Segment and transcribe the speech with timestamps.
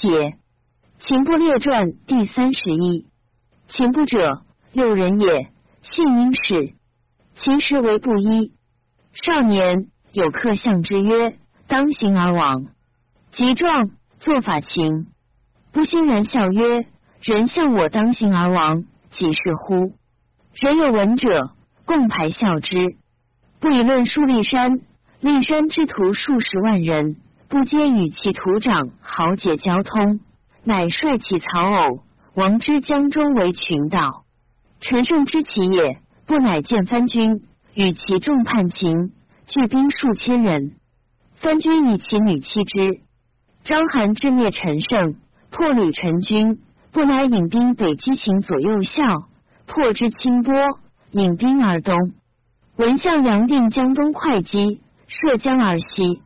[0.00, 0.36] 解，
[1.00, 3.06] 秦部列传第三十一。
[3.68, 5.50] 秦部者，六人也，
[5.82, 6.74] 姓殷氏。
[7.34, 8.52] 秦时为布衣。
[9.12, 12.66] 少年有客相之曰：“当行而亡。”
[13.32, 13.90] 即壮，
[14.20, 15.08] 作法秦。
[15.72, 16.86] 不欣然笑曰
[17.20, 19.94] ：“人向我当行而亡，几是乎？”
[20.54, 22.76] 人有闻者，共排笑之。
[23.58, 24.80] 不以论述骊山，
[25.18, 27.16] 立山之徒数十万人。
[27.48, 30.20] 不皆与其土长豪杰交通，
[30.64, 32.02] 乃率起曹偶，
[32.34, 34.24] 王之江中为群岛。
[34.80, 37.40] 陈胜之其也，不乃见藩军，
[37.72, 39.12] 与其众叛秦，
[39.46, 40.72] 聚兵数千人。
[41.36, 43.00] 藩军以其女妻之。
[43.64, 45.14] 章邯之灭陈胜，
[45.50, 46.60] 破吕陈军，
[46.92, 49.02] 不乃引兵北击秦左右校，
[49.66, 50.54] 破之清波，
[51.12, 51.96] 引兵而东。
[52.76, 56.20] 闻向梁定江东会稽，涉江而西。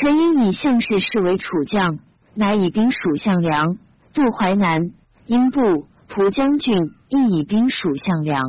[0.00, 1.98] 陈英以项氏视为楚将，
[2.32, 3.78] 乃以兵属项梁，
[4.14, 4.92] 渡淮南。
[5.26, 8.40] 英布蒲将军亦以兵属项梁。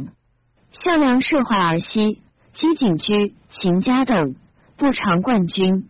[0.83, 2.21] 项梁涉淮而西，
[2.53, 4.35] 击景居、秦家等，
[4.77, 5.89] 不常冠军。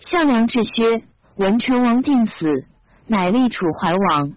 [0.00, 1.02] 项梁至薛，
[1.34, 2.66] 闻陈王定死，
[3.06, 4.32] 乃立楚怀王。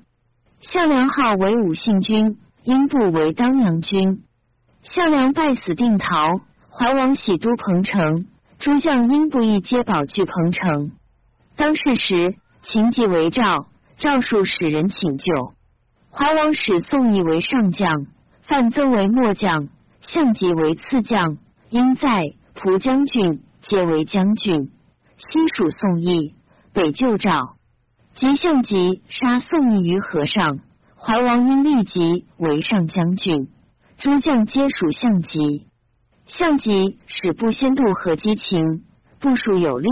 [0.61, 4.23] 项梁号为武信君，英布为当阳君。
[4.83, 6.39] 项梁败死，定陶。
[6.69, 8.27] 怀王喜都彭城。
[8.63, 10.93] 诸将因不义，皆保据彭城。
[11.57, 15.53] 当世时，秦即为赵，赵数使人请救。
[16.09, 18.05] 怀王使宋义为上将，
[18.43, 19.67] 范增为末将，
[20.07, 21.39] 项籍为次将，
[21.71, 24.71] 因在蒲将军皆为将军。
[25.17, 26.33] 西属宋义，
[26.71, 27.57] 北救赵。
[28.15, 30.59] 及项籍杀宋义于河上，
[30.97, 33.49] 怀王因立即为上将军。
[33.97, 35.67] 诸将皆属项籍。
[36.25, 38.83] 项籍使不先渡河击秦，
[39.19, 39.89] 部署有力，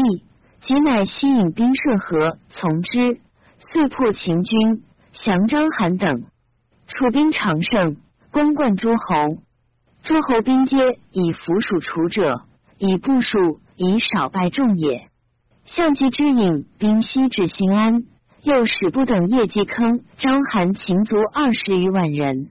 [0.62, 3.20] 即乃吸引兵涉河从之，
[3.60, 6.24] 遂破秦军，降章邯等。
[6.88, 7.98] 楚兵常胜，
[8.32, 9.38] 攻冠诸侯。
[10.04, 12.42] 诸侯兵皆以服属楚者，
[12.78, 15.10] 以部署以少败众也。
[15.66, 18.04] 项籍之引兵西至新安，
[18.42, 22.50] 又使不等业绩坑章邯秦卒二十余万人，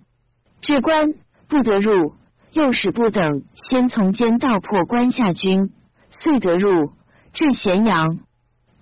[0.60, 1.14] 至关
[1.48, 2.14] 不得入。
[2.52, 5.70] 又使不等先从间道破关下军，
[6.10, 6.92] 遂得入
[7.32, 8.18] 至咸阳，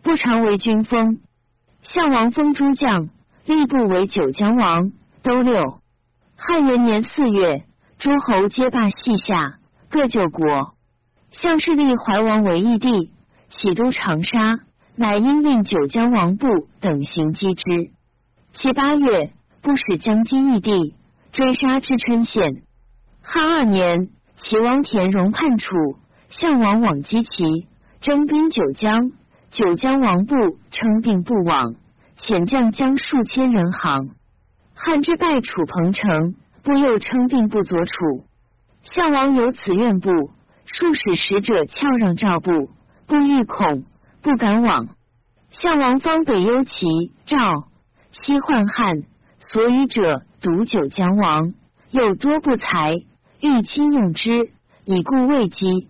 [0.02, 1.20] 不常为军封。
[1.82, 3.10] 项王封诸将，
[3.46, 4.92] 吏部为九江王，
[5.22, 5.80] 都六。
[6.36, 7.64] 汉元年四月，
[7.98, 9.58] 诸侯皆罢西夏，
[9.90, 10.74] 各救国。
[11.30, 13.12] 项氏立怀王为义帝，
[13.50, 14.60] 喜都长沙，
[14.96, 16.46] 乃因令九江王部
[16.80, 17.64] 等行击之。
[18.54, 20.94] 七八月，不使将军义帝
[21.32, 22.62] 追杀至春县。
[23.30, 24.08] 汉二年，
[24.38, 25.68] 齐王田荣叛楚，
[26.30, 27.66] 项王往击齐，
[28.00, 29.10] 征兵九江。
[29.50, 30.34] 九江王部
[30.70, 31.74] 称病不往，
[32.18, 34.14] 遣将将数千人行。
[34.72, 38.24] 汉之败楚彭城，不又称病不佐楚。
[38.84, 40.10] 项王有此怨不，
[40.64, 42.70] 数使使者翘让赵部，
[43.06, 43.84] 不欲恐，
[44.22, 44.88] 不敢往。
[45.50, 47.68] 项王方北忧齐、赵，
[48.10, 49.02] 西患汉，
[49.52, 51.52] 所以者独九江王，
[51.90, 53.02] 又多不才。
[53.40, 54.50] 欲亲用之，
[54.84, 55.88] 以故未击。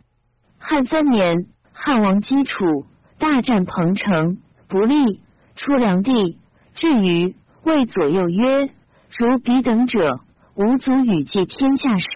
[0.59, 2.85] 汉三年，汉王击楚，
[3.19, 4.39] 大战彭城，
[4.69, 5.21] 不利，
[5.57, 6.39] 出梁地。
[6.75, 8.69] 至于谓左右曰
[9.17, 10.21] ：“如彼等者，
[10.55, 12.07] 无足与继天下事。”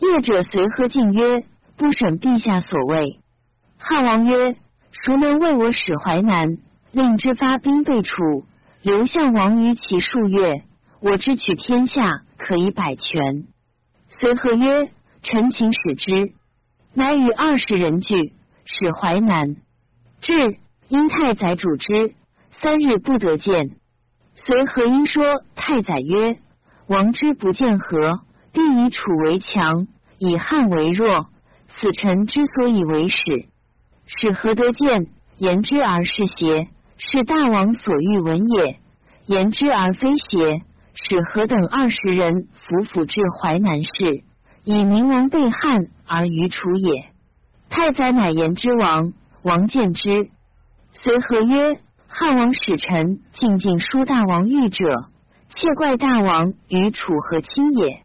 [0.00, 1.44] 业者随和进曰
[1.78, 3.20] ：“不审陛下所谓。”
[3.78, 4.56] 汉王曰
[4.90, 6.58] ：“孰能为我使淮南，
[6.90, 8.44] 令之发兵对楚，
[8.82, 10.64] 留项王于其数月？
[11.00, 13.44] 我之取天下，可以百全。”
[14.20, 14.90] 随和曰
[15.24, 16.34] ：“臣请使之。”
[16.92, 18.34] 乃与二十人聚，
[18.66, 19.56] 使淮南。
[20.20, 20.58] 至，
[20.88, 22.12] 因太宰主之，
[22.60, 23.70] 三日不得见。
[24.34, 26.36] 随和因说太宰曰
[26.86, 28.20] ：“王之不见何？
[28.52, 29.86] 必以楚为强，
[30.18, 31.30] 以汉为弱。
[31.76, 33.46] 此臣之所以为使。
[34.04, 35.06] 使何得见？
[35.38, 36.68] 言之而是邪？
[36.98, 38.80] 是大王所欲闻也。
[39.24, 40.60] 言之而非邪？”
[40.94, 44.24] 使何等二十人伏府至淮南市，
[44.64, 47.06] 以明王被汉而于楚也。
[47.68, 50.30] 太宰乃言之王，王见之，
[50.92, 51.78] 随和曰
[52.08, 55.06] ：“汉王使臣进进书大王御者，
[55.50, 58.02] 切怪大王与楚何亲也？”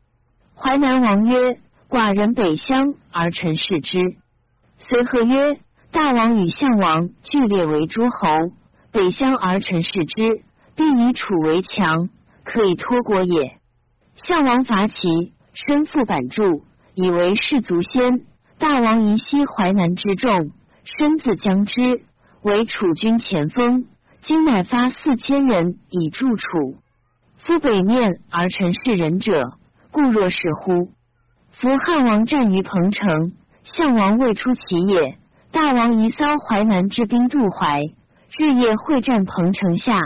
[0.56, 1.60] 淮南王曰
[1.90, 3.98] ：“寡人北乡而臣视之。”
[4.78, 5.58] 随和曰
[5.92, 8.30] ：“大王与项王俱列为诸侯，
[8.92, 10.44] 北乡而臣视之，
[10.76, 12.10] 必以楚为强。”
[12.46, 13.58] 可以托国也。
[14.16, 16.64] 项王伐齐，身负板柱，
[16.94, 18.22] 以为士卒先。
[18.58, 20.52] 大王疑西淮南之众，
[20.86, 22.04] 身自将之，
[22.42, 23.86] 为楚军前锋，
[24.22, 26.78] 今乃发四千人以助楚。
[27.40, 29.58] 夫北面而臣是人者，
[29.92, 30.92] 故若是乎？
[31.52, 33.34] 夫汉王战于彭城，
[33.64, 35.18] 项王未出其也。
[35.52, 37.82] 大王移骚淮南之兵渡淮，
[38.38, 40.00] 日夜会战彭城下。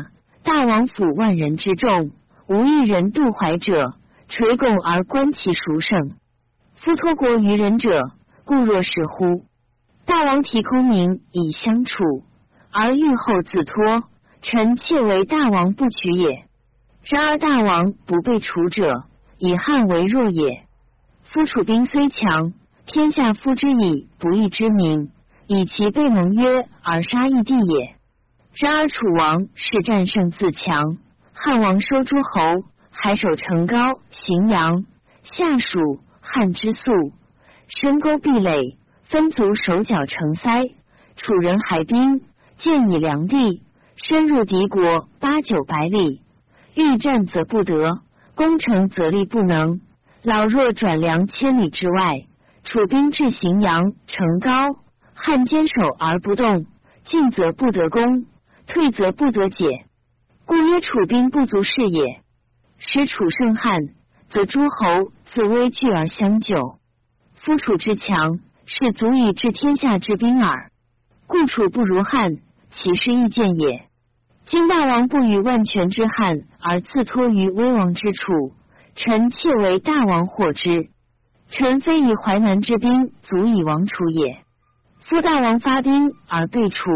[0.44, 2.12] 大王府万人之众，
[2.50, 3.94] 无一人渡淮者，
[4.28, 6.16] 垂拱而观其孰胜？
[6.78, 8.10] 夫托国于人者，
[8.44, 9.46] 故若是乎？
[10.04, 12.24] 大王提空明以相处，
[12.72, 14.04] 而欲后自托，
[14.42, 16.46] 臣妾为大王不取也。
[17.04, 19.04] 然而大王不被楚者，
[19.38, 20.64] 以汉为弱也。
[21.32, 22.54] 夫楚兵虽强，
[22.88, 25.12] 天下夫之以不义之名，
[25.46, 27.96] 以其被盟约而杀义帝也。
[28.56, 30.98] 然而楚王是战胜自强，
[31.42, 34.84] 汉王收诸侯，还守成皋、荥阳，
[35.24, 36.02] 下属。
[36.22, 36.92] 汉之粟，
[37.70, 40.66] 深沟壁垒，分族手脚成塞。
[41.16, 42.26] 楚人海滨，
[42.58, 43.64] 建以良地，
[43.96, 46.22] 深入敌国八九百里。
[46.76, 48.02] 欲战则不得，
[48.36, 49.80] 攻城则力不能。
[50.22, 52.26] 老弱转粮千里之外。
[52.66, 54.78] 楚兵至荥阳、成皋，
[55.14, 56.66] 汉坚守而不动，
[57.06, 58.26] 进则不得攻，
[58.68, 59.86] 退则不得解。
[60.50, 62.24] 故曰：楚兵不足是也。
[62.80, 63.78] 使楚胜汉，
[64.30, 65.12] 则诸侯。
[65.32, 66.80] 自危惧而相救，
[67.36, 70.72] 夫楚之强，是足以治天下之兵耳。
[71.28, 72.38] 故楚不如汉，
[72.72, 73.86] 其是易见也。
[74.48, 78.54] 今大王不与万全之汉，而自托于危亡之楚，
[78.96, 80.90] 臣妾为大王获之。
[81.52, 84.40] 臣非以淮南之兵足以亡楚也。
[85.02, 86.90] 夫大王发兵而被楚，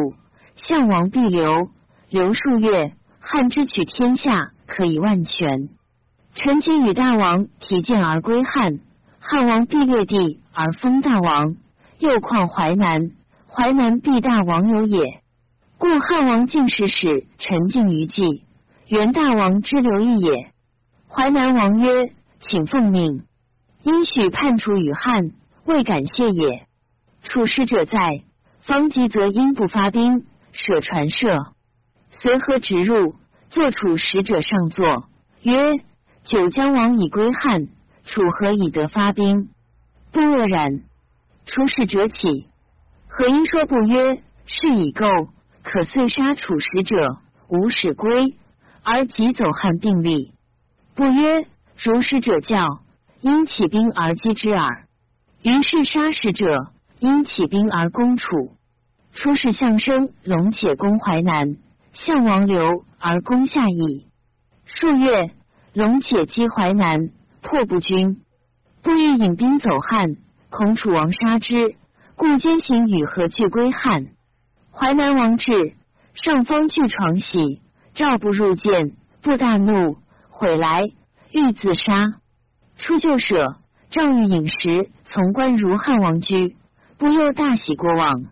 [0.56, 1.70] 项王必留，
[2.10, 2.94] 留数月，
[3.26, 5.70] 汉之取天下，可以万全。
[6.36, 8.80] 臣今与大王提剑而归汉，
[9.20, 11.56] 汉王必略地而封大王，
[12.00, 13.12] 又况淮南，
[13.48, 15.22] 淮南必大王有也。
[15.78, 18.44] 故汉王进士使陈敬于计，
[18.88, 20.52] 原大王之留意也。
[21.08, 22.12] 淮南王曰
[22.42, 23.24] ：“请奉命，
[23.84, 25.32] 因许叛楚与汉，
[25.66, 26.68] 未感谢也。
[27.24, 28.24] 楚使者在，
[28.64, 31.53] 方吉则因不发兵，舍传射，
[32.20, 33.16] 随和直入，
[33.50, 35.08] 坐楚使者上座，
[35.42, 35.74] 曰。”
[36.26, 37.68] 九江王以归汉，
[38.06, 39.50] 楚何以得发兵？
[40.14, 40.84] 不愕然。
[41.46, 42.48] 出使者起，
[43.10, 45.06] 何因说不曰：是以构，
[45.64, 47.18] 可遂杀楚使者，
[47.50, 48.38] 无使归，
[48.84, 50.32] 而即走汉并立。
[50.96, 51.46] 不曰：
[51.84, 52.80] 如使者教，
[53.20, 54.86] 因起兵而击之耳。
[55.42, 58.54] 于是杀使者，因起兵而攻楚。
[59.14, 61.58] 出使相生龙且攻淮南，
[61.94, 64.08] 项王留而攻下矣。
[64.66, 65.32] 数月。
[65.76, 67.10] 龙且击淮南，
[67.42, 68.22] 破不军，
[68.84, 70.18] 不欲引兵走汉，
[70.52, 71.78] 恐楚王杀之，
[72.16, 74.10] 故兼行与何俱归汉。
[74.72, 75.74] 淮南王至，
[76.14, 77.60] 上方具床喜，
[77.96, 78.92] 赵不入见，
[79.24, 79.98] 不大怒，
[80.30, 80.84] 悔来，
[81.32, 82.20] 欲自杀。
[82.78, 83.56] 出就舍，
[83.90, 86.56] 赵欲饮食，从官如汉王居，
[87.00, 88.26] 不又大喜过往。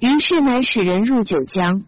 [0.00, 1.84] 于是乃使人入九江，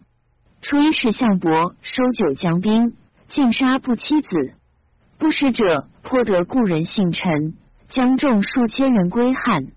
[0.67, 2.93] 初一使项伯收九江兵，
[3.27, 4.55] 尽杀不妻子。
[5.19, 7.53] 不使者颇得故人姓陈，
[7.87, 9.67] 将众数千人归汉。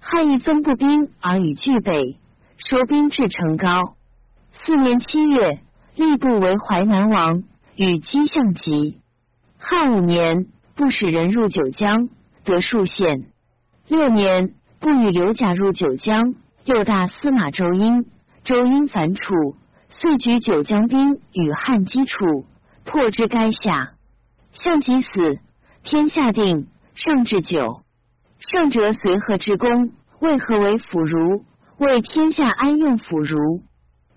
[0.00, 2.18] 汉亦分步兵而与俱北，
[2.56, 3.94] 收兵至成皋。
[4.64, 5.60] 四年七月，
[5.96, 7.44] 吏部为淮南王，
[7.76, 8.98] 与姬相及。
[9.58, 12.08] 汉五年，不使人入九江，
[12.42, 13.26] 得数县。
[13.86, 18.06] 六年，不与刘贾入九江，又大司马周英。
[18.42, 19.54] 周英反楚，
[19.96, 22.44] 遂举九江兵与汉击楚，
[22.84, 23.94] 破之垓下。
[24.52, 25.38] 项籍死，
[25.82, 26.68] 天下定。
[26.96, 27.82] 上至九，
[28.38, 31.44] 上者随和之功，为何为辅如？
[31.76, 33.64] 为天下安用辅如？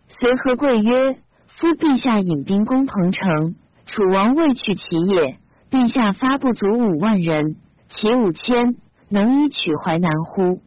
[0.08, 1.14] 随和贵曰：
[1.48, 3.56] 夫陛下引兵攻彭城，
[3.88, 5.40] 楚王未取其也。
[5.72, 7.56] 陛下发不足五万人，
[7.90, 8.76] 其五千
[9.10, 10.62] 能以取淮南乎？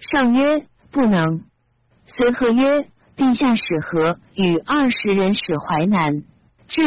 [0.00, 1.44] 上曰：不能。
[2.06, 6.22] 随和曰：陛下使何与二十人使淮南？
[6.68, 6.82] 至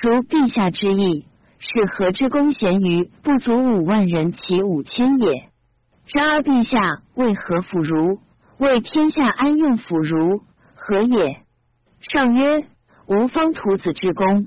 [0.00, 1.26] 如陛下之意。
[1.60, 5.48] 使何之功贤于不足五万人，其五千也。
[6.06, 8.20] 然而陛下为何辅如？
[8.58, 10.42] 为天下安用辅如
[10.76, 11.42] 何也？
[11.98, 12.64] 上曰：
[13.08, 14.46] 吾方徒子之功，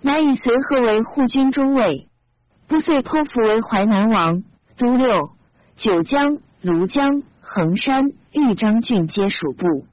[0.00, 2.08] 乃以随和为护军中尉，
[2.66, 4.42] 不遂剖腹为淮南王，
[4.78, 5.28] 都六、
[5.76, 9.86] 九江、庐江、衡山、豫章郡皆属部。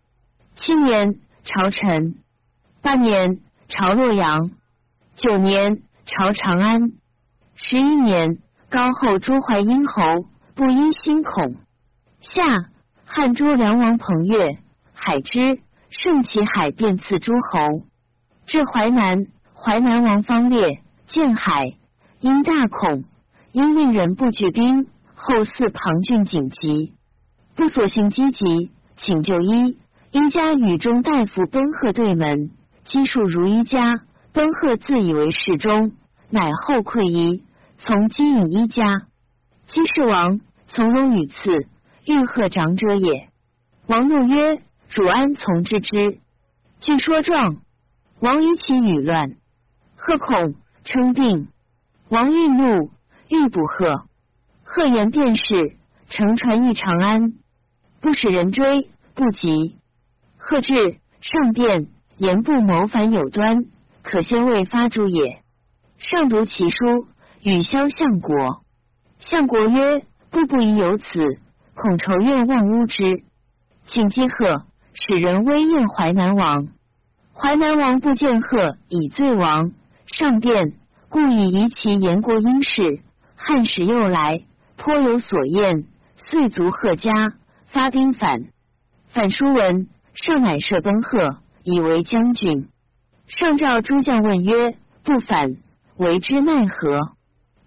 [0.55, 2.15] 七年，朝陈；
[2.81, 4.51] 八年，朝洛阳；
[5.15, 5.81] 九年。
[6.07, 6.91] 朝长安，
[7.55, 8.37] 十一年，
[8.69, 11.55] 高后诸淮阴侯不因心恐。
[12.21, 12.43] 夏，
[13.05, 14.59] 汉诸梁王彭越、
[14.93, 15.59] 海之，
[15.89, 17.87] 盛其海，便赐诸侯。
[18.45, 21.75] 至淮南，淮南王方烈见海，
[22.19, 23.05] 因大恐，
[23.51, 24.85] 因令人不举兵。
[25.15, 26.93] 后嗣庞俊紧急，
[27.55, 29.79] 不所幸积极，请就医。
[30.15, 32.49] 一家与中大夫奔贺对门，
[32.85, 33.95] 基数如一家。
[34.31, 35.91] 奔贺自以为侍中，
[36.29, 37.43] 乃后愧衣，
[37.79, 39.07] 从姬以一家。
[39.67, 41.67] 姬氏王从容与赐，
[42.05, 43.27] 欲贺长者也。
[43.87, 46.21] 王怒曰：“汝安从之之？”
[46.79, 47.57] 据说状，
[48.21, 49.35] 王以其语乱，
[49.97, 50.55] 贺恐
[50.85, 51.49] 称病。
[52.07, 52.89] 王欲怒，
[53.27, 54.05] 欲捕贺。
[54.63, 55.75] 贺言便是，
[56.07, 57.33] 乘船诣长安，
[57.99, 59.75] 不使人追，不及。
[60.47, 61.87] 贺至上殿，
[62.17, 63.65] 言不谋反有端，
[64.03, 65.41] 可先为发诸也。
[65.97, 67.07] 上读其书，
[67.41, 68.61] 与萧相国。
[69.17, 71.39] 相国曰：“步步疑有此，
[71.73, 73.23] 恐仇怨忘污之。”
[73.89, 76.67] 请击贺，使人威宴淮南王。
[77.33, 79.71] 淮南王不见贺，以罪亡。
[80.05, 80.73] 上殿，
[81.09, 82.99] 故以疑其言国因事。
[83.35, 84.43] 汉使又来。
[84.77, 85.85] 颇有所厌，
[86.17, 87.33] 遂卒贺家，
[87.65, 88.41] 发兵反。
[89.07, 92.69] 反书文，上乃设奔贺，以为将军。
[93.27, 95.57] 上召诸将问曰：“不反，
[95.97, 97.15] 为之奈何？”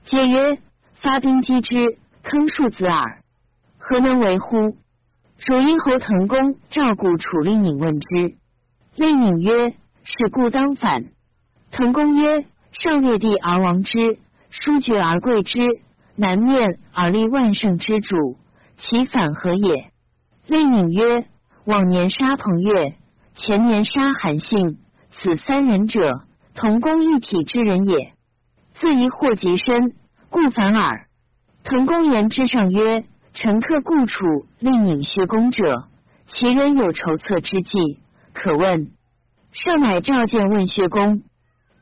[0.05, 0.59] 皆曰
[1.01, 3.23] ：“发兵击之，坑庶子耳，
[3.77, 4.57] 何能为乎？”
[5.47, 8.37] 汝因侯腾公照顾楚令尹问之，
[8.97, 11.05] 令尹曰：“是故当反。”
[11.71, 14.19] 腾公曰：“上略地而亡之，
[14.51, 15.61] 疏爵而贵之。”
[16.21, 18.39] 南面而立万圣之主，
[18.77, 19.93] 其反何也？
[20.49, 21.27] 令尹曰：
[21.69, 22.95] 往年杀彭越，
[23.35, 24.79] 前年杀韩信，
[25.11, 28.15] 此三人者，同工一体之人也。
[28.77, 29.93] 自疑祸极深，
[30.31, 31.09] 故反耳。
[31.65, 35.89] 滕公言之上曰：臣客故楚，令尹薛公者，
[36.29, 37.99] 其人有筹策之计，
[38.33, 38.91] 可问。
[39.53, 41.21] 上乃召见问薛公。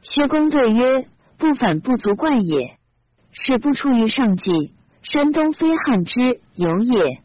[0.03, 1.07] 薛公对曰：
[1.39, 2.77] 不反不足怪也。
[3.31, 7.21] 是不出于上计，山东非汉之有也；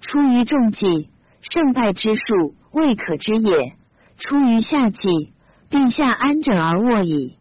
[0.00, 3.74] 出于众计，胜败之术未可知也；
[4.18, 5.32] 出于下计，
[5.70, 7.38] 陛下安枕而卧矣。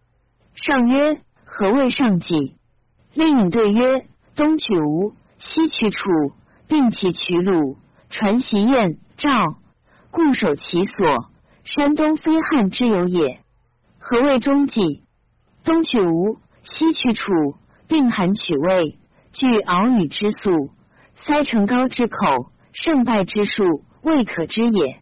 [0.54, 2.56] 上曰：何谓上计？
[3.14, 6.10] 令尹对曰：东取吴，西取楚，
[6.68, 7.78] 并其取鲁，
[8.10, 9.56] 传习燕、赵，
[10.12, 11.30] 固守其所。
[11.64, 13.40] 山东非汉之有也。
[14.00, 15.04] 何谓中计？
[15.64, 17.24] 东取吴，西取楚。
[17.88, 18.98] 并韩取魏，
[19.32, 20.72] 据敖女之粟，
[21.22, 22.52] 塞成高之口，
[22.84, 25.01] 胜败之数未可知也。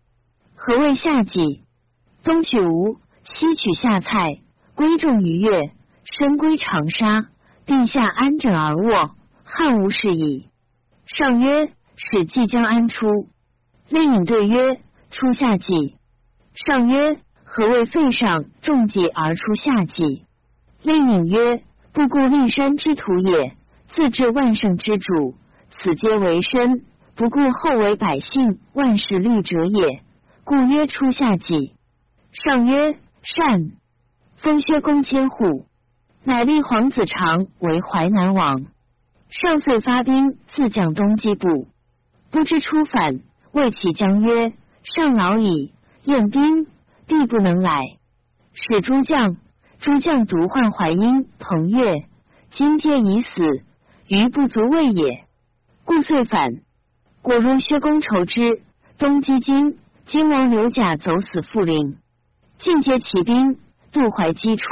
[0.55, 1.63] 何谓下计？
[2.23, 4.39] 东取吴，西取夏蔡，
[4.75, 5.71] 归众于越，
[6.03, 7.25] 深归长沙。
[7.65, 10.49] 陛下安枕而卧，汉无事矣。
[11.05, 13.27] 上曰：使计将安出？
[13.89, 15.95] 令尹对曰：出下计。
[16.53, 20.25] 上曰：何谓废上重计而出下计？
[20.83, 21.63] 令尹曰。
[21.93, 23.55] 不顾立山之徒也，
[23.89, 25.35] 自治万圣之主，
[25.79, 26.79] 此皆为身；
[27.15, 30.01] 不顾后为百姓万事虑者也，
[30.43, 31.75] 故曰出下计。
[32.31, 33.71] 上曰善。
[34.37, 35.67] 封薛公千户，
[36.23, 38.65] 乃立皇子长为淮南王。
[39.29, 41.67] 上遂发兵自将东击部，
[42.29, 43.21] 不知出反，
[43.53, 44.51] 谓其将曰
[44.83, 45.71] ：“上老矣，
[46.03, 46.65] 宴兵
[47.07, 47.83] 必不能来。”
[48.53, 49.37] 使诸将。
[49.79, 52.05] 诸将独患淮阴、彭越，
[52.51, 53.29] 今皆已死，
[54.07, 55.25] 余不足畏也。
[55.83, 56.51] 故遂反。
[57.23, 58.61] 果如薛公筹之，
[58.97, 61.95] 东击荆，荆王刘贾走死复陵，
[62.59, 63.59] 尽皆起兵
[63.93, 64.65] 渡淮击楚。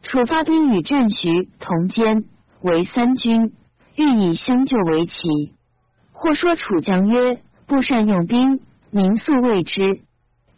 [0.00, 2.24] 楚发兵与战徐、同监
[2.62, 3.52] 为三军，
[3.96, 5.52] 欲以相救为奇。
[6.12, 8.60] 或说楚将曰：“不善用兵，
[8.90, 10.00] 民素未知。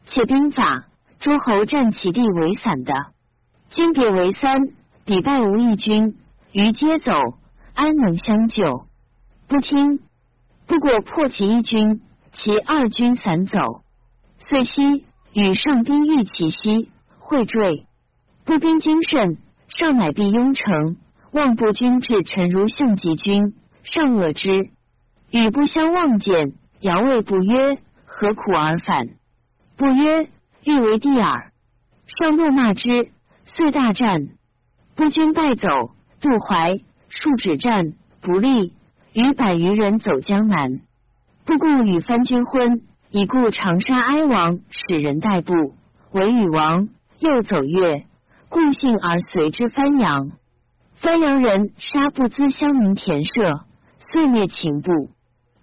[0.07, 0.85] 且兵法，
[1.19, 2.95] 诸侯占其地为散的。”
[3.71, 4.61] 今别为三，
[5.05, 6.17] 彼败无一军，
[6.53, 7.13] 余皆走，
[7.75, 8.87] 安能相救？
[9.49, 9.99] 不听，
[10.71, 12.01] 不过破其一军，
[12.33, 13.59] 其二军散走。
[14.47, 17.89] 遂西与上兵欲其西，会坠。
[18.45, 20.97] 步兵精甚，上乃必雍城。
[21.33, 24.71] 望步军至，臣如相及军，上恶之，
[25.33, 26.53] 与不相望见。
[26.79, 29.09] 遥谓不曰：何苦而反？
[29.77, 30.29] 不曰：
[30.63, 31.51] 欲为地耳。
[32.07, 33.11] 上怒骂之。
[33.45, 34.21] 遂大战，
[34.95, 38.73] 步军败走，渡淮，数止战不利，
[39.13, 40.81] 与百余人走江南。
[41.45, 45.53] 不顾与藩军婚，以故长沙哀王使人代步，
[46.13, 46.89] 为禹王。
[47.19, 48.07] 又走越，
[48.49, 50.31] 故幸而随之番阳。
[50.95, 53.67] 番阳人杀不资乡民田舍，
[53.99, 55.11] 遂灭秦部。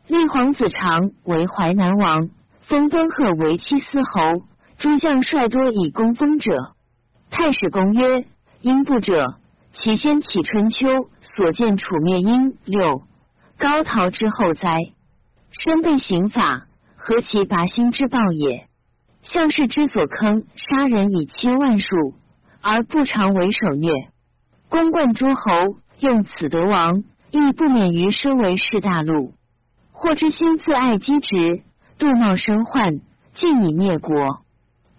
[0.06, 2.30] 立皇子长为淮南王，
[2.68, 4.44] 封奔贺为七司侯。
[4.78, 6.76] 诸将率多以攻封者。
[7.32, 8.26] 太史公曰：
[8.62, 9.40] 英不者，
[9.74, 13.02] 其先起春秋所见楚灭殷六
[13.58, 14.70] 高陶之后哉？
[15.50, 18.68] 身被刑法，何其拔心之报也！
[19.24, 21.88] 项氏之所坑杀人以千万数，
[22.62, 23.90] 而不常为首虐。
[24.70, 29.34] 公冠诸侯用此得王，亦不免于身为士大陆。
[29.92, 31.64] 或之心自爱积直，
[31.98, 33.00] 度冒身患，
[33.34, 34.44] 尽以灭国。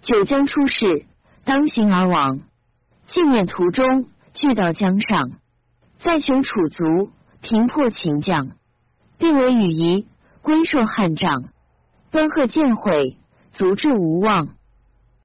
[0.02, 1.06] 九江出事，
[1.44, 2.40] 当行而亡。
[3.06, 5.30] 进免途中，聚到江上，
[6.00, 7.10] 再雄楚族，
[7.40, 8.50] 平破秦将，
[9.18, 10.07] 并为羽仪，
[10.42, 11.50] 归受汉帐。
[12.11, 13.16] 奔贺见毁，
[13.52, 14.49] 卒至无望。